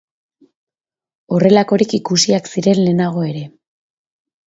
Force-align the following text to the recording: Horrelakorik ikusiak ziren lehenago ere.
Horrelakorik 1.37 1.95
ikusiak 2.01 2.53
ziren 2.55 2.83
lehenago 2.89 3.31
ere. 3.33 3.49